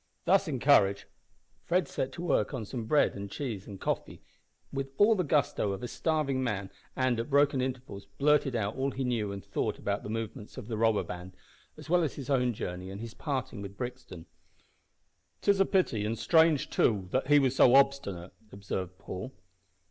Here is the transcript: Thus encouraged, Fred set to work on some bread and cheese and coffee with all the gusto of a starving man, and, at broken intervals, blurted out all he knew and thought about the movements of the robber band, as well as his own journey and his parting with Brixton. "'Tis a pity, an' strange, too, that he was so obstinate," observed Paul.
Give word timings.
Thus 0.25 0.47
encouraged, 0.47 1.05
Fred 1.63 1.87
set 1.87 2.11
to 2.13 2.23
work 2.23 2.55
on 2.55 2.65
some 2.65 2.85
bread 2.85 3.13
and 3.13 3.29
cheese 3.29 3.67
and 3.67 3.79
coffee 3.79 4.19
with 4.73 4.89
all 4.97 5.13
the 5.13 5.23
gusto 5.23 5.73
of 5.73 5.83
a 5.83 5.87
starving 5.87 6.43
man, 6.43 6.71
and, 6.95 7.19
at 7.19 7.29
broken 7.29 7.61
intervals, 7.61 8.07
blurted 8.17 8.55
out 8.55 8.75
all 8.75 8.89
he 8.89 9.03
knew 9.03 9.31
and 9.31 9.45
thought 9.45 9.77
about 9.77 10.01
the 10.01 10.09
movements 10.09 10.57
of 10.57 10.67
the 10.69 10.75
robber 10.75 11.03
band, 11.03 11.37
as 11.77 11.87
well 11.87 12.01
as 12.01 12.15
his 12.15 12.31
own 12.31 12.51
journey 12.53 12.89
and 12.89 12.99
his 12.99 13.13
parting 13.13 13.61
with 13.61 13.77
Brixton. 13.77 14.25
"'Tis 15.43 15.59
a 15.59 15.67
pity, 15.67 16.03
an' 16.03 16.15
strange, 16.15 16.71
too, 16.71 17.07
that 17.11 17.27
he 17.27 17.37
was 17.37 17.55
so 17.55 17.75
obstinate," 17.75 18.33
observed 18.51 18.97
Paul. 18.97 19.31